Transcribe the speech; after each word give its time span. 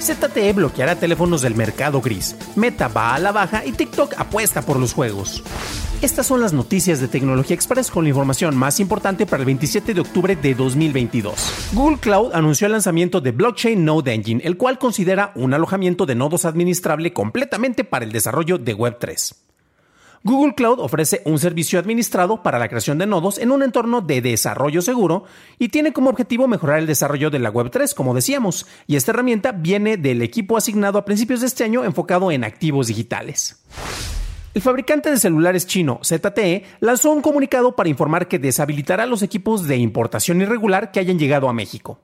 ZTE 0.00 0.52
bloqueará 0.52 0.96
teléfonos 0.96 1.42
del 1.42 1.54
mercado 1.54 2.00
gris, 2.00 2.36
Meta 2.56 2.88
va 2.88 3.14
a 3.14 3.18
la 3.18 3.32
baja 3.32 3.64
y 3.64 3.72
TikTok 3.72 4.14
apuesta 4.18 4.62
por 4.62 4.78
los 4.78 4.92
juegos. 4.92 5.42
Estas 6.02 6.26
son 6.26 6.42
las 6.42 6.52
noticias 6.52 7.00
de 7.00 7.08
Tecnología 7.08 7.54
Express 7.54 7.90
con 7.90 8.04
la 8.04 8.10
información 8.10 8.54
más 8.56 8.78
importante 8.78 9.24
para 9.24 9.40
el 9.40 9.46
27 9.46 9.94
de 9.94 10.00
octubre 10.02 10.36
de 10.36 10.54
2022. 10.54 11.72
Google 11.72 11.98
Cloud 11.98 12.34
anunció 12.34 12.66
el 12.66 12.72
lanzamiento 12.72 13.22
de 13.22 13.30
Blockchain 13.30 13.82
Node 13.84 14.12
Engine, 14.12 14.42
el 14.44 14.58
cual 14.58 14.78
considera 14.78 15.32
un 15.34 15.54
alojamiento 15.54 16.04
de 16.04 16.14
nodos 16.14 16.44
administrable 16.44 17.14
completamente 17.14 17.84
para 17.84 18.04
el 18.04 18.12
desarrollo 18.12 18.58
de 18.58 18.76
Web3. 18.76 19.53
Google 20.26 20.54
Cloud 20.54 20.80
ofrece 20.80 21.20
un 21.26 21.38
servicio 21.38 21.78
administrado 21.78 22.42
para 22.42 22.58
la 22.58 22.68
creación 22.68 22.96
de 22.96 23.04
nodos 23.04 23.36
en 23.36 23.50
un 23.50 23.62
entorno 23.62 24.00
de 24.00 24.22
desarrollo 24.22 24.80
seguro 24.80 25.24
y 25.58 25.68
tiene 25.68 25.92
como 25.92 26.08
objetivo 26.08 26.48
mejorar 26.48 26.78
el 26.78 26.86
desarrollo 26.86 27.28
de 27.28 27.40
la 27.40 27.52
Web3, 27.52 27.92
como 27.92 28.14
decíamos, 28.14 28.66
y 28.86 28.96
esta 28.96 29.10
herramienta 29.12 29.52
viene 29.52 29.98
del 29.98 30.22
equipo 30.22 30.56
asignado 30.56 30.98
a 30.98 31.04
principios 31.04 31.42
de 31.42 31.48
este 31.48 31.64
año 31.64 31.84
enfocado 31.84 32.32
en 32.32 32.42
activos 32.42 32.86
digitales. 32.86 33.62
El 34.54 34.62
fabricante 34.62 35.10
de 35.10 35.18
celulares 35.18 35.66
chino 35.66 36.00
ZTE 36.02 36.64
lanzó 36.80 37.10
un 37.10 37.20
comunicado 37.20 37.76
para 37.76 37.90
informar 37.90 38.26
que 38.26 38.38
deshabilitará 38.38 39.04
los 39.04 39.22
equipos 39.22 39.66
de 39.66 39.76
importación 39.76 40.40
irregular 40.40 40.90
que 40.90 41.00
hayan 41.00 41.18
llegado 41.18 41.50
a 41.50 41.52
México 41.52 42.00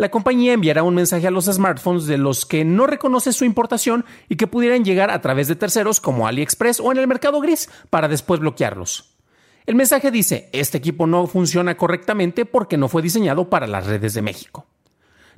la 0.00 0.10
compañía 0.10 0.54
enviará 0.54 0.82
un 0.82 0.94
mensaje 0.94 1.26
a 1.26 1.30
los 1.30 1.44
smartphones 1.44 2.06
de 2.06 2.16
los 2.16 2.46
que 2.46 2.64
no 2.64 2.86
reconoce 2.86 3.34
su 3.34 3.44
importación 3.44 4.06
y 4.30 4.36
que 4.36 4.46
pudieran 4.46 4.82
llegar 4.82 5.10
a 5.10 5.20
través 5.20 5.46
de 5.46 5.56
terceros 5.56 6.00
como 6.00 6.26
AliExpress 6.26 6.80
o 6.80 6.90
en 6.90 6.96
el 6.96 7.06
mercado 7.06 7.38
gris 7.38 7.68
para 7.90 8.08
después 8.08 8.40
bloquearlos. 8.40 9.14
El 9.66 9.74
mensaje 9.74 10.10
dice, 10.10 10.48
este 10.54 10.78
equipo 10.78 11.06
no 11.06 11.26
funciona 11.26 11.76
correctamente 11.76 12.46
porque 12.46 12.78
no 12.78 12.88
fue 12.88 13.02
diseñado 13.02 13.50
para 13.50 13.66
las 13.66 13.86
redes 13.86 14.14
de 14.14 14.22
México. 14.22 14.64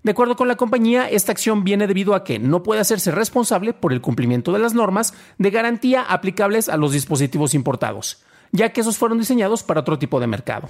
De 0.04 0.12
acuerdo 0.12 0.36
con 0.36 0.46
la 0.46 0.56
compañía, 0.56 1.10
esta 1.10 1.32
acción 1.32 1.64
viene 1.64 1.88
debido 1.88 2.14
a 2.14 2.22
que 2.22 2.38
no 2.38 2.62
puede 2.62 2.82
hacerse 2.82 3.10
responsable 3.10 3.72
por 3.72 3.92
el 3.92 4.00
cumplimiento 4.00 4.52
de 4.52 4.60
las 4.60 4.74
normas 4.74 5.12
de 5.38 5.50
garantía 5.50 6.02
aplicables 6.02 6.68
a 6.68 6.76
los 6.76 6.92
dispositivos 6.92 7.54
importados, 7.54 8.22
ya 8.52 8.72
que 8.72 8.82
esos 8.82 8.98
fueron 8.98 9.18
diseñados 9.18 9.62
para 9.62 9.80
otro 9.80 9.98
tipo 9.98 10.20
de 10.20 10.26
mercado. 10.26 10.68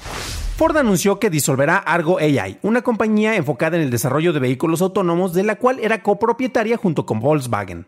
Ford 0.57 0.77
anunció 0.77 1.19
que 1.19 1.31
disolverá 1.31 1.77
Argo 1.77 2.19
AI, 2.19 2.59
una 2.63 2.83
compañía 2.83 3.37
enfocada 3.37 3.77
en 3.77 3.83
el 3.83 3.91
desarrollo 3.91 4.33
de 4.33 4.41
vehículos 4.41 4.81
autónomos 4.81 5.35
de 5.35 5.43
la 5.43 5.57
cual 5.57 5.81
era 5.81 6.03
copropietaria 6.03 6.77
junto 6.77 7.05
con 7.05 7.21
Volkswagen. 7.21 7.87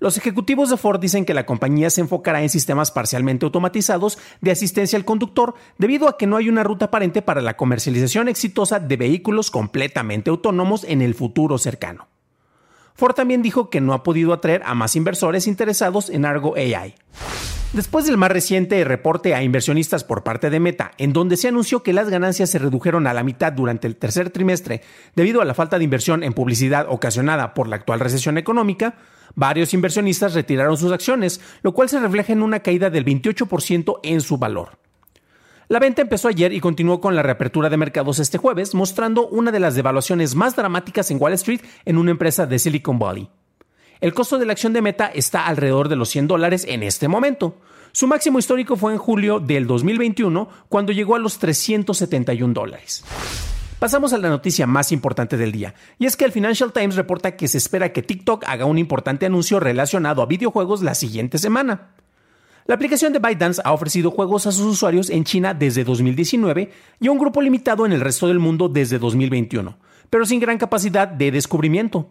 Los 0.00 0.18
ejecutivos 0.18 0.68
de 0.68 0.76
Ford 0.76 1.00
dicen 1.00 1.24
que 1.24 1.32
la 1.32 1.46
compañía 1.46 1.88
se 1.88 2.00
enfocará 2.00 2.42
en 2.42 2.48
sistemas 2.48 2.90
parcialmente 2.90 3.46
automatizados 3.46 4.18
de 4.40 4.50
asistencia 4.50 4.98
al 4.98 5.04
conductor 5.04 5.54
debido 5.78 6.08
a 6.08 6.18
que 6.18 6.26
no 6.26 6.36
hay 6.36 6.48
una 6.48 6.64
ruta 6.64 6.86
aparente 6.86 7.22
para 7.22 7.40
la 7.40 7.56
comercialización 7.56 8.28
exitosa 8.28 8.80
de 8.80 8.96
vehículos 8.96 9.50
completamente 9.50 10.30
autónomos 10.30 10.84
en 10.84 11.00
el 11.00 11.14
futuro 11.14 11.58
cercano. 11.58 12.08
Ford 12.94 13.14
también 13.14 13.42
dijo 13.42 13.70
que 13.70 13.80
no 13.80 13.92
ha 13.92 14.02
podido 14.02 14.32
atraer 14.32 14.62
a 14.64 14.74
más 14.74 14.94
inversores 14.94 15.46
interesados 15.46 16.10
en 16.10 16.24
Argo 16.24 16.54
AI. 16.56 16.94
Después 17.74 18.06
del 18.06 18.16
más 18.16 18.30
reciente 18.30 18.84
reporte 18.84 19.34
a 19.34 19.42
inversionistas 19.42 20.04
por 20.04 20.22
parte 20.22 20.48
de 20.48 20.60
Meta, 20.60 20.92
en 20.96 21.12
donde 21.12 21.36
se 21.36 21.48
anunció 21.48 21.82
que 21.82 21.92
las 21.92 22.08
ganancias 22.08 22.48
se 22.48 22.60
redujeron 22.60 23.08
a 23.08 23.12
la 23.12 23.24
mitad 23.24 23.52
durante 23.52 23.88
el 23.88 23.96
tercer 23.96 24.30
trimestre 24.30 24.82
debido 25.16 25.40
a 25.40 25.44
la 25.44 25.54
falta 25.54 25.76
de 25.76 25.82
inversión 25.82 26.22
en 26.22 26.34
publicidad 26.34 26.86
ocasionada 26.88 27.52
por 27.52 27.66
la 27.66 27.74
actual 27.74 27.98
recesión 27.98 28.38
económica, 28.38 28.94
varios 29.34 29.74
inversionistas 29.74 30.34
retiraron 30.34 30.76
sus 30.76 30.92
acciones, 30.92 31.40
lo 31.64 31.74
cual 31.74 31.88
se 31.88 31.98
refleja 31.98 32.32
en 32.32 32.44
una 32.44 32.60
caída 32.60 32.90
del 32.90 33.04
28% 33.04 33.98
en 34.04 34.20
su 34.20 34.38
valor. 34.38 34.78
La 35.66 35.80
venta 35.80 36.00
empezó 36.00 36.28
ayer 36.28 36.52
y 36.52 36.60
continuó 36.60 37.00
con 37.00 37.16
la 37.16 37.24
reapertura 37.24 37.70
de 37.70 37.76
mercados 37.76 38.20
este 38.20 38.38
jueves, 38.38 38.76
mostrando 38.76 39.26
una 39.26 39.50
de 39.50 39.58
las 39.58 39.74
devaluaciones 39.74 40.36
más 40.36 40.54
dramáticas 40.54 41.10
en 41.10 41.20
Wall 41.20 41.32
Street 41.32 41.62
en 41.84 41.98
una 41.98 42.12
empresa 42.12 42.46
de 42.46 42.60
Silicon 42.60 43.00
Valley. 43.00 43.28
El 44.00 44.12
costo 44.14 44.38
de 44.38 44.46
la 44.46 44.52
acción 44.52 44.72
de 44.72 44.82
Meta 44.82 45.06
está 45.06 45.46
alrededor 45.46 45.88
de 45.88 45.96
los 45.96 46.08
100 46.08 46.28
dólares 46.28 46.66
en 46.68 46.82
este 46.82 47.08
momento. 47.08 47.58
Su 47.92 48.06
máximo 48.06 48.38
histórico 48.38 48.76
fue 48.76 48.92
en 48.92 48.98
julio 48.98 49.38
del 49.38 49.66
2021, 49.66 50.48
cuando 50.68 50.92
llegó 50.92 51.14
a 51.14 51.20
los 51.20 51.38
371 51.38 52.52
dólares. 52.52 53.04
Pasamos 53.78 54.12
a 54.12 54.18
la 54.18 54.28
noticia 54.28 54.66
más 54.66 54.92
importante 54.92 55.36
del 55.36 55.52
día, 55.52 55.74
y 55.98 56.06
es 56.06 56.16
que 56.16 56.24
el 56.24 56.32
Financial 56.32 56.72
Times 56.72 56.96
reporta 56.96 57.36
que 57.36 57.48
se 57.48 57.58
espera 57.58 57.92
que 57.92 58.02
TikTok 58.02 58.44
haga 58.46 58.64
un 58.64 58.78
importante 58.78 59.26
anuncio 59.26 59.60
relacionado 59.60 60.22
a 60.22 60.26
videojuegos 60.26 60.82
la 60.82 60.94
siguiente 60.94 61.38
semana. 61.38 61.90
La 62.66 62.76
aplicación 62.76 63.12
de 63.12 63.18
ByteDance 63.18 63.60
ha 63.62 63.72
ofrecido 63.72 64.10
juegos 64.10 64.46
a 64.46 64.52
sus 64.52 64.64
usuarios 64.64 65.10
en 65.10 65.24
China 65.24 65.52
desde 65.52 65.84
2019 65.84 66.70
y 66.98 67.06
a 67.06 67.12
un 67.12 67.18
grupo 67.18 67.42
limitado 67.42 67.84
en 67.84 67.92
el 67.92 68.00
resto 68.00 68.26
del 68.26 68.38
mundo 68.38 68.68
desde 68.70 68.98
2021, 68.98 69.76
pero 70.08 70.24
sin 70.24 70.40
gran 70.40 70.56
capacidad 70.56 71.06
de 71.06 71.30
descubrimiento. 71.30 72.10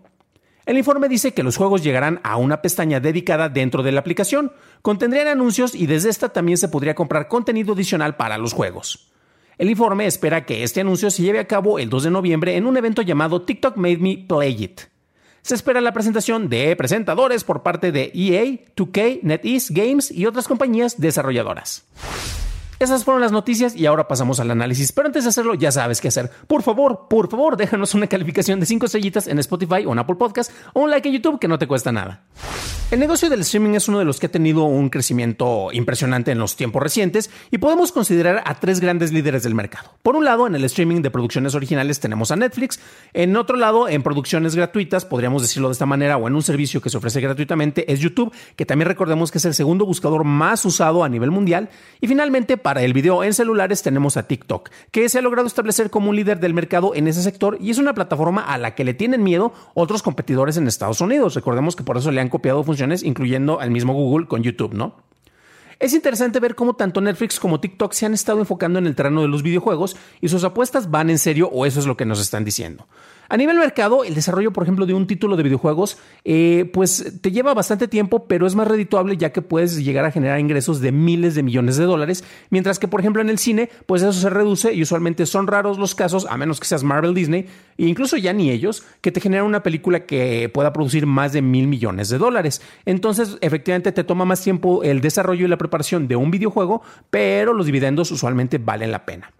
El 0.66 0.78
informe 0.78 1.10
dice 1.10 1.34
que 1.34 1.44
los 1.44 1.58
juegos 1.58 1.84
llegarán 1.84 2.22
a 2.24 2.38
una 2.38 2.62
pestaña 2.62 3.02
dedicada 3.02 3.50
dentro 3.50 3.84
de 3.84 3.92
la 3.92 4.00
aplicación, 4.00 4.54
contendrían 4.82 5.28
anuncios 5.28 5.76
y 5.76 5.88
desde 5.88 6.10
esta 6.10 6.30
también 6.30 6.58
se 6.58 6.70
podría 6.70 6.96
comprar 6.96 7.28
contenido 7.28 7.74
adicional 7.74 8.16
para 8.16 8.38
los 8.38 8.54
juegos. 8.54 9.12
El 9.58 9.70
informe 9.70 10.06
espera 10.06 10.46
que 10.46 10.64
este 10.64 10.82
anuncio 10.82 11.12
se 11.12 11.22
lleve 11.22 11.40
a 11.40 11.48
cabo 11.48 11.80
el 11.80 11.90
2 11.90 12.04
de 12.04 12.12
noviembre 12.12 12.56
en 12.56 12.66
un 12.66 12.78
evento 12.78 13.02
llamado 13.02 13.42
TikTok 13.42 13.76
Made 13.76 13.98
Me 13.98 14.26
Play 14.28 14.64
It. 14.64 14.82
Se 15.42 15.56
espera 15.56 15.82
la 15.82 15.92
presentación 15.92 16.48
de 16.48 16.74
presentadores 16.78 17.44
por 17.44 17.62
parte 17.62 17.92
de 17.92 18.12
EA, 18.16 18.44
2K, 18.76 19.20
NetEase 19.24 19.74
Games 19.74 20.10
y 20.10 20.26
otras 20.26 20.48
compañías 20.48 21.00
desarrolladoras. 21.00 21.86
Esas 22.84 23.06
fueron 23.06 23.22
las 23.22 23.32
noticias 23.32 23.78
y 23.78 23.86
ahora 23.86 24.10
pasamos 24.10 24.42
al 24.42 24.52
análisis. 24.52 24.92
Pero 24.92 25.08
antes 25.08 25.24
de 25.24 25.30
hacerlo, 25.30 25.54
ya 25.54 25.72
sabes 25.72 26.02
qué 26.02 26.10
hacer. 26.10 26.30
Por 26.48 26.64
favor, 26.64 27.08
por 27.10 27.30
favor, 27.30 27.56
déjanos 27.56 27.94
una 27.94 28.08
calificación 28.08 28.60
de 28.60 28.66
5 28.66 28.88
estrellitas 28.88 29.28
en 29.28 29.40
Spotify 29.40 29.86
o 29.86 29.94
en 29.94 30.00
Apple 30.00 30.18
Podcast 30.18 30.52
o 30.74 30.82
un 30.82 30.90
like 30.90 31.08
en 31.08 31.16
YouTube 31.16 31.40
que 31.40 31.48
no 31.48 31.58
te 31.58 31.66
cuesta 31.66 31.94
nada. 31.94 32.26
El 32.92 33.00
negocio 33.00 33.30
del 33.30 33.40
streaming 33.42 33.74
es 33.74 33.88
uno 33.88 34.00
de 34.00 34.06
los 34.06 34.20
que 34.20 34.28
ha 34.28 34.32
tenido 34.32 34.66
un 34.66 34.90
crecimiento 34.90 35.70
impresionante 35.72 36.32
en 36.32 36.38
los 36.38 36.56
tiempos 36.56 36.84
recientes 36.84 37.32
y 37.50 37.58
podemos 37.58 37.92
considerar 37.92 38.44
a 38.46 38.60
tres 38.60 38.82
grandes 38.82 39.12
líderes 39.12 39.42
del 39.42 39.56
mercado. 39.56 39.94
Por 40.04 40.16
un 40.16 40.26
lado, 40.26 40.46
en 40.46 40.54
el 40.54 40.64
streaming 40.66 41.02
de 41.02 41.10
producciones 41.10 41.56
originales 41.56 42.00
tenemos 42.00 42.30
a 42.30 42.36
Netflix, 42.36 42.80
en 43.14 43.36
otro 43.36 43.56
lado, 43.58 43.88
en 43.88 44.04
producciones 44.04 44.56
gratuitas, 44.56 45.06
podríamos 45.06 45.42
decirlo 45.42 45.70
de 45.70 45.72
esta 45.72 45.88
manera, 45.88 46.18
o 46.18 46.28
en 46.28 46.36
un 46.36 46.44
servicio 46.44 46.82
que 46.82 46.92
se 46.92 46.98
ofrece 46.98 47.20
gratuitamente, 47.20 47.92
es 47.92 48.00
YouTube, 48.00 48.32
que 48.56 48.66
también 48.66 48.90
recordemos 48.90 49.32
que 49.32 49.40
es 49.40 49.46
el 49.46 49.56
segundo 49.56 49.88
buscador 49.88 50.24
más 50.24 50.64
usado 50.66 51.04
a 51.04 51.10
nivel 51.10 51.32
mundial, 51.32 51.70
y 52.00 52.08
finalmente, 52.08 52.58
para 52.58 52.73
el 52.82 52.94
video 52.94 53.24
en 53.24 53.34
celulares 53.34 53.84
tenemos 53.84 54.18
a 54.18 54.28
TikTok, 54.28 54.70
que 54.92 55.08
se 55.10 55.20
ha 55.20 55.22
logrado 55.22 55.48
establecer 55.48 55.90
como 55.90 56.10
un 56.10 56.16
líder 56.16 56.40
del 56.40 56.54
mercado 56.54 56.96
en 56.96 57.08
ese 57.08 57.22
sector 57.22 57.58
y 57.60 57.70
es 57.70 57.78
una 57.78 57.94
plataforma 57.94 58.42
a 58.42 58.58
la 58.58 58.76
que 58.76 58.84
le 58.84 58.94
tienen 58.94 59.24
miedo 59.24 59.54
otros 59.74 60.02
competidores 60.02 60.58
en 60.58 60.68
Estados 60.68 61.02
Unidos. 61.02 61.36
Recordemos 61.36 61.76
que 61.76 61.84
por 61.84 61.98
eso 61.98 62.12
le 62.12 62.22
han 62.22 62.30
copiado 62.30 62.64
funciones 62.64 63.04
incluyendo 63.04 63.60
al 63.60 63.72
mismo 63.72 63.94
Google 63.94 64.28
con 64.28 64.44
YouTube, 64.44 64.74
¿no? 64.74 64.96
Es 65.80 65.94
interesante 65.94 66.40
ver 66.40 66.56
cómo 66.56 66.76
tanto 66.76 67.02
Netflix 67.02 67.40
como 67.40 67.60
TikTok 67.60 67.92
se 67.92 68.06
han 68.06 68.14
estado 68.14 68.40
enfocando 68.40 68.80
en 68.80 68.88
el 68.88 68.96
terreno 68.96 69.22
de 69.22 69.28
los 69.28 69.44
videojuegos 69.44 69.98
y 70.22 70.30
sus 70.30 70.44
apuestas 70.44 70.90
van 70.90 71.10
en 71.10 71.20
serio 71.20 71.50
o 71.52 71.66
eso 71.66 71.80
es 71.80 71.86
lo 71.86 71.98
que 71.98 72.06
nos 72.06 72.22
están 72.22 72.46
diciendo. 72.46 72.88
A 73.30 73.38
nivel 73.38 73.58
mercado, 73.58 74.04
el 74.04 74.16
desarrollo, 74.16 74.52
por 74.52 74.64
ejemplo, 74.64 74.86
de 74.86 74.94
un 74.94 75.08
título 75.08 75.36
de 75.38 75.44
videojuegos, 75.44 75.98
eh, 76.26 76.70
pues 76.74 77.20
te 77.22 77.32
lleva 77.32 77.54
bastante 77.54 77.88
tiempo, 77.88 78.28
pero 78.28 78.46
es 78.46 78.56
más 78.56 78.68
redituable 78.68 79.18
ya 79.18 79.32
que 79.32 79.42
puedes 79.42 79.84
llegar 79.84 80.06
a 80.06 80.12
generar 80.12 80.40
ingresos 80.40 80.82
de 80.82 80.92
miles 80.92 81.36
de 81.36 81.44
millones 81.44 81.78
de 81.78 81.86
dólares, 81.86 82.24
mientras 82.50 82.80
que, 82.80 82.88
por 82.88 83.00
ejemplo, 83.00 83.22
en 83.22 83.30
el 83.30 83.38
cine, 83.38 83.70
pues 83.86 84.02
eso 84.02 84.14
se 84.14 84.30
reduce 84.30 84.74
y 84.74 84.82
usualmente 84.82 85.26
son 85.26 85.48
raros 85.48 85.78
los 85.78 85.96
casos, 85.96 86.28
a 86.30 86.38
menos 86.38 86.60
que 86.60 86.68
seas 86.68 86.84
Marvel 86.84 87.14
Disney, 87.14 87.48
e 87.78 87.86
incluso 87.86 88.18
ya 88.18 88.34
ni 88.34 88.52
ellos, 88.52 88.84
que 89.02 89.12
te 89.12 89.22
generan 89.22 89.46
una 89.46 89.64
película 89.64 90.06
que 90.06 90.50
pueda 90.50 90.74
producir 90.74 91.06
más 91.06 91.34
de 91.34 91.42
mil 91.42 91.68
millones 91.68 92.10
de 92.10 92.18
dólares. 92.18 92.62
Entonces, 92.86 93.38
efectivamente, 93.42 93.92
te 93.92 94.04
toma 94.04 94.26
más 94.26 94.42
tiempo 94.42 94.84
el 94.84 95.02
desarrollo 95.02 95.46
y 95.46 95.50
la 95.50 95.58
preparación 95.58 96.08
de 96.08 96.16
un 96.16 96.32
videojuego, 96.32 96.82
pero 97.10 97.54
los 97.54 97.66
dividendos 97.66 98.12
usualmente 98.12 98.58
valen 98.58 98.92
la 98.92 99.06
pena. 99.06 99.32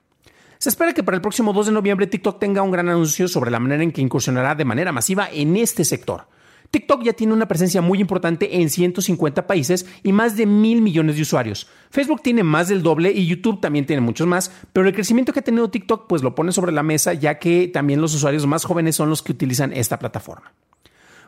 Se 0.64 0.70
espera 0.70 0.94
que 0.94 1.04
para 1.04 1.16
el 1.16 1.22
próximo 1.22 1.52
2 1.52 1.66
de 1.66 1.72
noviembre 1.74 2.08
TikTok 2.08 2.40
tenga 2.40 2.62
un 2.62 2.72
gran 2.72 2.88
anuncio 2.88 3.28
sobre 3.28 3.52
la 3.52 3.60
manera 3.60 3.84
en 3.84 3.92
que 3.92 4.00
incursionará 4.00 4.56
de 4.56 4.64
manera 4.64 4.94
masiva 4.94 5.28
en 5.30 5.58
este 5.58 5.84
sector. 5.84 6.30
TikTok 6.72 7.04
ya 7.04 7.12
tiene 7.12 7.34
una 7.34 7.50
presencia 7.50 7.82
muy 7.82 8.00
importante 8.00 8.62
en 8.62 8.70
150 8.70 9.46
países 9.46 9.86
y 10.04 10.14
más 10.14 10.38
de 10.38 10.46
mil 10.46 10.82
millones 10.82 11.18
de 11.18 11.24
usuarios. 11.24 11.68
Facebook 11.90 12.22
tiene 12.24 12.44
más 12.44 12.70
del 12.70 12.82
doble 12.82 13.12
y 13.12 13.28
YouTube 13.28 13.60
también 13.60 13.86
tiene 13.86 14.00
muchos 14.00 14.26
más, 14.26 14.54
pero 14.72 14.88
el 14.88 14.94
crecimiento 14.94 15.34
que 15.34 15.42
ha 15.42 15.44
tenido 15.44 15.70
TikTok 15.70 16.08
pues 16.08 16.24
lo 16.24 16.34
pone 16.34 16.54
sobre 16.54 16.72
la 16.72 16.82
mesa 16.82 17.14
ya 17.14 17.40
que 17.40 17.68
también 17.68 18.00
los 18.00 18.16
usuarios 18.16 18.48
más 18.48 18.64
jóvenes 18.64 18.96
son 18.96 19.10
los 19.10 19.22
que 19.22 19.34
utilizan 19.34 19.74
esta 19.74 20.00
plataforma. 20.00 20.54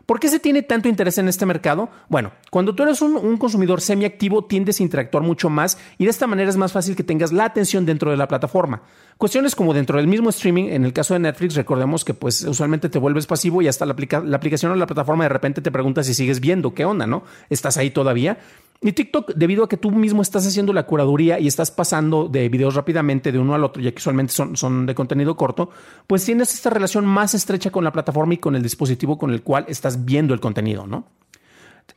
¿Por 0.05 0.19
qué 0.19 0.27
se 0.27 0.39
tiene 0.39 0.61
tanto 0.61 0.87
interés 0.87 1.17
en 1.17 1.27
este 1.27 1.45
mercado? 1.45 1.89
Bueno, 2.09 2.31
cuando 2.51 2.75
tú 2.75 2.83
eres 2.83 3.01
un, 3.01 3.37
consumidor 3.37 3.81
semiactivo 3.81 4.45
tiendes 4.45 4.79
a 4.79 4.83
interactuar 4.83 5.23
mucho 5.23 5.49
más 5.49 5.79
y 5.97 6.03
de 6.03 6.11
esta 6.11 6.27
manera 6.27 6.49
es 6.49 6.57
más 6.57 6.71
fácil 6.71 6.95
que 6.95 7.03
tengas 7.03 7.31
la 7.31 7.45
atención 7.45 7.85
dentro 7.85 8.11
de 8.11 8.17
la 8.17 8.27
plataforma. 8.27 8.83
Cuestiones 9.17 9.55
como 9.55 9.73
dentro 9.73 9.97
del 9.97 10.07
mismo 10.07 10.29
streaming, 10.29 10.65
en 10.65 10.85
el 10.85 10.93
caso 10.93 11.15
de 11.15 11.21
Netflix, 11.21 11.55
recordemos 11.55 12.05
que 12.05 12.13
pues 12.13 12.43
usualmente 12.43 12.89
te 12.89 12.99
vuelves 12.99 13.25
pasivo 13.25 13.61
y 13.61 13.67
hasta 13.67 13.85
la, 13.85 13.95
la 14.23 14.37
aplicación 14.37 14.71
o 14.71 14.75
la 14.75 14.85
plataforma 14.85 15.23
de 15.23 15.29
repente 15.29 15.61
te 15.61 15.71
pregunta 15.71 16.03
si 16.03 16.13
sigues 16.13 16.39
viendo, 16.39 16.73
¿qué 16.73 16.85
onda, 16.85 17.07
no? 17.07 17.23
¿Estás 17.49 17.77
ahí 17.77 17.89
todavía? 17.89 18.37
Y 18.85 18.91
TikTok, 18.93 19.33
debido 19.33 19.63
a 19.63 19.67
que 19.67 19.77
tú 19.77 19.89
mismo 19.89 20.21
estás 20.21 20.45
haciendo 20.45 20.71
la 20.71 20.85
curaduría 20.85 21.39
y 21.39 21.47
estás 21.47 21.71
pasando 21.71 22.29
de 22.29 22.49
videos 22.49 22.75
rápidamente 22.75 23.31
de 23.31 23.39
uno 23.39 23.55
al 23.55 23.63
otro, 23.63 23.81
ya 23.81 23.89
que 23.89 23.97
usualmente 23.97 24.31
son, 24.31 24.55
son 24.55 24.85
de 24.85 24.93
contenido 24.93 25.35
corto, 25.35 25.71
pues 26.05 26.23
tienes 26.23 26.53
esta 26.53 26.69
relación 26.69 27.03
más 27.03 27.33
estrecha 27.33 27.71
con 27.71 27.83
la 27.83 27.91
plataforma 27.91 28.35
y 28.35 28.37
con 28.37 28.55
el 28.55 28.61
dispositivo 28.61 29.17
con 29.17 29.31
el 29.31 29.41
cual 29.41 29.65
estás 29.69 30.05
viendo 30.05 30.35
el 30.35 30.39
contenido, 30.39 30.85
¿no? 30.85 31.07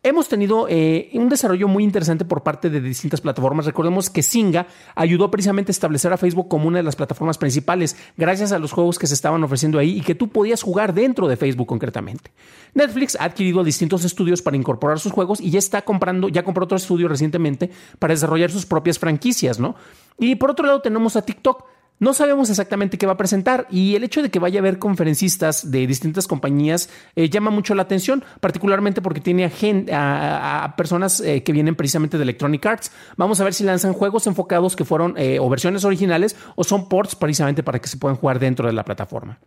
Hemos 0.04 0.28
tenido 0.28 0.68
eh, 0.68 1.10
un 1.14 1.28
desarrollo 1.28 1.66
muy 1.66 1.82
interesante 1.82 2.24
por 2.24 2.44
parte 2.44 2.70
de 2.70 2.80
distintas 2.80 3.20
plataformas. 3.20 3.66
Recordemos 3.66 4.10
que 4.10 4.22
Singa 4.22 4.68
ayudó 4.94 5.28
precisamente 5.28 5.70
a 5.70 5.72
establecer 5.72 6.12
a 6.12 6.16
Facebook 6.16 6.46
como 6.46 6.68
una 6.68 6.78
de 6.78 6.84
las 6.84 6.94
plataformas 6.94 7.36
principales 7.36 7.96
gracias 8.16 8.52
a 8.52 8.60
los 8.60 8.70
juegos 8.70 8.96
que 8.96 9.08
se 9.08 9.14
estaban 9.14 9.42
ofreciendo 9.42 9.76
ahí 9.76 9.98
y 9.98 10.02
que 10.02 10.14
tú 10.14 10.28
podías 10.28 10.62
jugar 10.62 10.94
dentro 10.94 11.26
de 11.26 11.36
Facebook 11.36 11.66
concretamente. 11.66 12.30
Netflix 12.74 13.16
ha 13.18 13.24
adquirido 13.24 13.64
distintos 13.64 14.04
estudios 14.04 14.40
para 14.40 14.56
incorporar 14.56 15.00
sus 15.00 15.10
juegos 15.10 15.40
y 15.40 15.50
ya 15.50 15.58
está 15.58 15.82
comprando, 15.82 16.28
ya 16.28 16.44
compró 16.44 16.64
otro 16.64 16.76
estudio 16.76 17.08
recientemente 17.08 17.68
para 17.98 18.14
desarrollar 18.14 18.52
sus 18.52 18.66
propias 18.66 19.00
franquicias, 19.00 19.58
¿no? 19.58 19.74
Y 20.16 20.36
por 20.36 20.52
otro 20.52 20.64
lado 20.64 20.80
tenemos 20.80 21.16
a 21.16 21.22
TikTok 21.22 21.64
no 22.00 22.14
sabemos 22.14 22.48
exactamente 22.50 22.98
qué 22.98 23.06
va 23.06 23.14
a 23.14 23.16
presentar 23.16 23.66
y 23.70 23.94
el 23.96 24.04
hecho 24.04 24.22
de 24.22 24.30
que 24.30 24.38
vaya 24.38 24.60
a 24.60 24.62
haber 24.62 24.78
conferencistas 24.78 25.70
de 25.70 25.86
distintas 25.86 26.26
compañías 26.26 26.88
eh, 27.16 27.28
llama 27.28 27.50
mucho 27.50 27.74
la 27.74 27.82
atención, 27.82 28.24
particularmente 28.40 29.02
porque 29.02 29.20
tiene 29.20 29.50
a, 29.92 30.64
a, 30.64 30.76
personas 30.76 31.20
eh, 31.20 31.42
que 31.42 31.52
vienen 31.52 31.74
precisamente 31.74 32.16
de 32.16 32.22
Electronic 32.22 32.64
Arts. 32.66 32.92
Vamos 33.16 33.40
a 33.40 33.44
ver 33.44 33.54
si 33.54 33.64
lanzan 33.64 33.92
juegos 33.92 34.26
enfocados 34.26 34.76
que 34.76 34.84
fueron 34.84 35.14
eh, 35.16 35.38
o 35.40 35.48
versiones 35.48 35.84
originales 35.84 36.36
o 36.54 36.64
son 36.64 36.88
ports 36.88 37.16
precisamente 37.16 37.62
para 37.62 37.78
que 37.80 37.88
se 37.88 37.96
puedan 37.96 38.16
jugar 38.16 38.38
dentro 38.38 38.66
de 38.66 38.72
la 38.72 38.84
plataforma. 38.84 39.38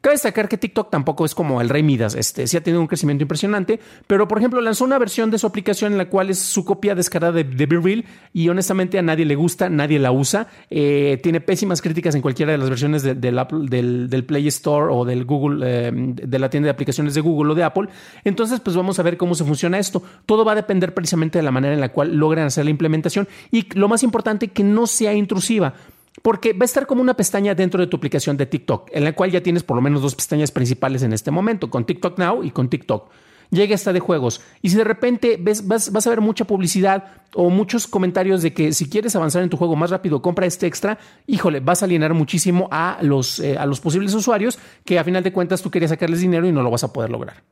Cabe 0.00 0.14
destacar 0.14 0.48
que 0.48 0.56
TikTok 0.56 0.90
tampoco 0.90 1.24
es 1.24 1.34
como 1.34 1.60
el 1.60 1.68
Rey 1.68 1.82
Midas, 1.82 2.14
este, 2.14 2.46
sí 2.46 2.56
ha 2.56 2.62
tenido 2.62 2.80
un 2.80 2.86
crecimiento 2.86 3.22
impresionante, 3.22 3.80
pero 4.06 4.28
por 4.28 4.38
ejemplo 4.38 4.60
lanzó 4.60 4.84
una 4.84 4.96
versión 4.96 5.28
de 5.32 5.38
su 5.38 5.46
aplicación 5.48 5.90
en 5.90 5.98
la 5.98 6.08
cual 6.08 6.30
es 6.30 6.38
su 6.38 6.64
copia 6.64 6.94
descarada 6.94 7.32
de, 7.32 7.42
de 7.42 7.66
Real 7.66 8.04
y 8.32 8.48
honestamente 8.48 9.00
a 9.00 9.02
nadie 9.02 9.24
le 9.24 9.34
gusta, 9.34 9.68
nadie 9.68 9.98
la 9.98 10.12
usa, 10.12 10.46
eh, 10.70 11.18
tiene 11.20 11.40
pésimas 11.40 11.82
críticas 11.82 12.14
en 12.14 12.22
cualquiera 12.22 12.52
de 12.52 12.58
las 12.58 12.68
versiones 12.68 13.02
del, 13.02 14.24
Play 14.24 14.46
Store 14.46 14.86
o 14.94 15.04
del 15.04 15.24
Google, 15.24 15.64
eh, 15.66 15.90
de 15.92 16.38
la 16.38 16.48
tienda 16.48 16.66
de 16.66 16.70
aplicaciones 16.70 17.14
de 17.14 17.20
Google 17.20 17.52
o 17.52 17.54
de 17.56 17.64
Apple. 17.64 17.88
Entonces 18.22 18.60
pues 18.60 18.76
vamos 18.76 19.00
a 19.00 19.02
ver 19.02 19.16
cómo 19.16 19.34
se 19.34 19.44
funciona 19.44 19.80
esto. 19.80 20.00
Todo 20.26 20.44
va 20.44 20.52
a 20.52 20.56
depender 20.56 20.94
precisamente 20.94 21.40
de 21.40 21.42
la 21.42 21.50
manera 21.50 21.74
en 21.74 21.80
la 21.80 21.88
cual 21.88 22.14
logran 22.14 22.46
hacer 22.46 22.64
la 22.64 22.70
implementación 22.70 23.26
y 23.50 23.66
lo 23.74 23.88
más 23.88 24.04
importante 24.04 24.46
que 24.46 24.62
no 24.62 24.86
sea 24.86 25.12
intrusiva. 25.12 25.74
Porque 26.22 26.52
va 26.52 26.62
a 26.62 26.64
estar 26.64 26.86
como 26.86 27.00
una 27.00 27.14
pestaña 27.14 27.54
dentro 27.54 27.80
de 27.80 27.86
tu 27.86 27.96
aplicación 27.96 28.36
de 28.36 28.46
TikTok, 28.46 28.90
en 28.92 29.04
la 29.04 29.12
cual 29.14 29.30
ya 29.30 29.42
tienes 29.42 29.62
por 29.62 29.76
lo 29.76 29.82
menos 29.82 30.02
dos 30.02 30.14
pestañas 30.14 30.50
principales 30.50 31.02
en 31.02 31.12
este 31.12 31.30
momento, 31.30 31.70
con 31.70 31.84
TikTok 31.84 32.18
Now 32.18 32.44
y 32.44 32.50
con 32.50 32.68
TikTok. 32.68 33.10
Llega 33.50 33.74
esta 33.74 33.92
de 33.92 34.00
juegos. 34.00 34.42
Y 34.60 34.70
si 34.70 34.76
de 34.76 34.84
repente 34.84 35.38
ves, 35.40 35.66
vas, 35.66 36.06
a 36.06 36.10
ver 36.10 36.20
mucha 36.20 36.44
publicidad 36.44 37.04
o 37.34 37.48
muchos 37.48 37.86
comentarios 37.86 38.42
de 38.42 38.52
que 38.52 38.72
si 38.72 38.90
quieres 38.90 39.16
avanzar 39.16 39.42
en 39.42 39.48
tu 39.48 39.56
juego 39.56 39.74
más 39.74 39.90
rápido, 39.90 40.20
compra 40.20 40.46
este 40.46 40.66
extra, 40.66 40.98
híjole, 41.26 41.60
vas 41.60 41.82
a 41.82 41.86
alienar 41.86 42.12
muchísimo 42.12 42.68
a 42.70 42.98
los, 43.00 43.40
eh, 43.40 43.56
a 43.56 43.64
los 43.64 43.80
posibles 43.80 44.12
usuarios 44.14 44.58
que 44.84 44.98
a 44.98 45.04
final 45.04 45.22
de 45.22 45.32
cuentas 45.32 45.62
tú 45.62 45.70
querías 45.70 45.90
sacarles 45.90 46.20
dinero 46.20 46.46
y 46.46 46.52
no 46.52 46.62
lo 46.62 46.70
vas 46.70 46.84
a 46.84 46.92
poder 46.92 47.10
lograr. 47.10 47.42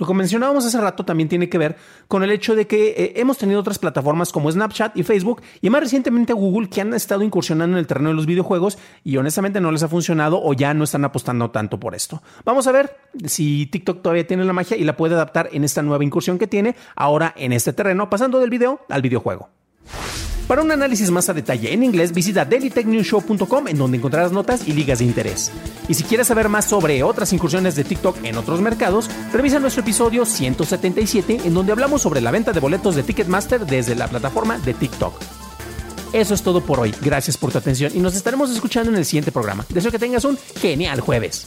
Lo 0.00 0.06
que 0.06 0.14
mencionábamos 0.14 0.64
hace 0.64 0.80
rato 0.80 1.04
también 1.04 1.28
tiene 1.28 1.50
que 1.50 1.58
ver 1.58 1.76
con 2.08 2.22
el 2.22 2.30
hecho 2.30 2.56
de 2.56 2.66
que 2.66 2.88
eh, 2.96 3.12
hemos 3.16 3.36
tenido 3.36 3.60
otras 3.60 3.78
plataformas 3.78 4.32
como 4.32 4.50
Snapchat 4.50 4.96
y 4.96 5.02
Facebook 5.02 5.42
y 5.60 5.68
más 5.68 5.82
recientemente 5.82 6.32
Google 6.32 6.70
que 6.70 6.80
han 6.80 6.94
estado 6.94 7.22
incursionando 7.22 7.76
en 7.76 7.80
el 7.80 7.86
terreno 7.86 8.08
de 8.08 8.14
los 8.14 8.24
videojuegos 8.24 8.78
y 9.04 9.18
honestamente 9.18 9.60
no 9.60 9.70
les 9.70 9.82
ha 9.82 9.88
funcionado 9.88 10.42
o 10.42 10.54
ya 10.54 10.72
no 10.72 10.84
están 10.84 11.04
apostando 11.04 11.50
tanto 11.50 11.78
por 11.78 11.94
esto. 11.94 12.22
Vamos 12.46 12.66
a 12.66 12.72
ver 12.72 12.96
si 13.26 13.66
TikTok 13.66 14.00
todavía 14.00 14.26
tiene 14.26 14.46
la 14.46 14.54
magia 14.54 14.78
y 14.78 14.84
la 14.84 14.96
puede 14.96 15.16
adaptar 15.16 15.50
en 15.52 15.64
esta 15.64 15.82
nueva 15.82 16.02
incursión 16.02 16.38
que 16.38 16.46
tiene 16.46 16.76
ahora 16.96 17.34
en 17.36 17.52
este 17.52 17.74
terreno, 17.74 18.08
pasando 18.08 18.40
del 18.40 18.48
video 18.48 18.80
al 18.88 19.02
videojuego. 19.02 19.50
Para 20.50 20.62
un 20.62 20.72
análisis 20.72 21.12
más 21.12 21.28
a 21.28 21.32
detalle 21.32 21.72
en 21.72 21.84
inglés, 21.84 22.10
visita 22.10 22.44
dailytechnewshow.com 22.44 23.68
en 23.68 23.78
donde 23.78 23.98
encontrarás 23.98 24.32
notas 24.32 24.66
y 24.66 24.72
ligas 24.72 24.98
de 24.98 25.04
interés. 25.04 25.52
Y 25.86 25.94
si 25.94 26.02
quieres 26.02 26.26
saber 26.26 26.48
más 26.48 26.64
sobre 26.64 27.04
otras 27.04 27.32
incursiones 27.32 27.76
de 27.76 27.84
TikTok 27.84 28.24
en 28.24 28.36
otros 28.36 28.60
mercados, 28.60 29.08
revisa 29.32 29.60
nuestro 29.60 29.82
episodio 29.82 30.24
177 30.24 31.42
en 31.44 31.54
donde 31.54 31.70
hablamos 31.70 32.02
sobre 32.02 32.20
la 32.20 32.32
venta 32.32 32.52
de 32.52 32.58
boletos 32.58 32.96
de 32.96 33.04
Ticketmaster 33.04 33.64
desde 33.64 33.94
la 33.94 34.08
plataforma 34.08 34.58
de 34.58 34.74
TikTok. 34.74 35.14
Eso 36.12 36.34
es 36.34 36.42
todo 36.42 36.60
por 36.62 36.80
hoy. 36.80 36.92
Gracias 37.00 37.36
por 37.36 37.52
tu 37.52 37.58
atención 37.58 37.92
y 37.94 38.00
nos 38.00 38.16
estaremos 38.16 38.50
escuchando 38.50 38.90
en 38.90 38.96
el 38.96 39.04
siguiente 39.04 39.30
programa. 39.30 39.64
Deseo 39.68 39.92
que 39.92 40.00
tengas 40.00 40.24
un 40.24 40.36
genial 40.60 40.98
jueves. 40.98 41.46